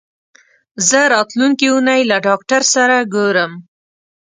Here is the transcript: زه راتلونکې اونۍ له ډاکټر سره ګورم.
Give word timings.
زه 0.89 0.99
راتلونکې 1.13 1.67
اونۍ 1.73 2.01
له 2.09 2.17
ډاکټر 2.27 2.61
سره 2.73 2.95
ګورم. 3.13 3.51